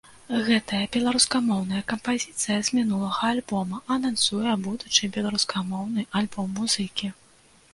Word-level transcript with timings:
Гэтая 0.45 0.85
беларускамоўная 0.95 1.81
кампазіцыя 1.91 2.57
з 2.69 2.77
мінулага 2.77 3.29
альбома 3.35 3.77
анансуе 3.97 4.57
будучы 4.69 5.11
беларускамоўны 5.19 6.01
альбом 6.23 6.47
музыкі. 6.63 7.07